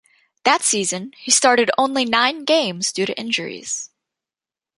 That 0.45 0.63
season, 0.63 1.11
he 1.17 1.29
started 1.29 1.69
only 1.77 2.05
nine 2.05 2.43
games 2.43 2.91
due 2.91 3.05
to 3.05 3.15
injuries. 3.19 3.91